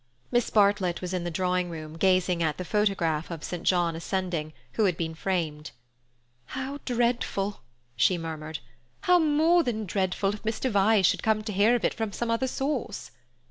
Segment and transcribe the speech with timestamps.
[0.31, 3.61] Miss Bartlett was in the drawing room, gazing at the photograph of St.
[3.61, 5.69] John ascending, which had been framed.
[6.57, 7.59] "How dreadful!"
[7.95, 8.57] she murmured,
[9.01, 10.71] "how more than dreadful, if Mr.
[10.71, 13.11] Vyse should come to hear of it from some other source."